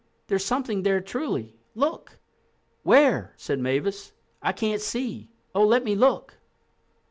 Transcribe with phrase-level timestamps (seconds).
[0.25, 1.55] There's something there truly.
[1.75, 2.17] Look!"
[2.81, 4.13] "Where?" said Mavis.
[4.41, 6.39] "I can't see—oh, let me look."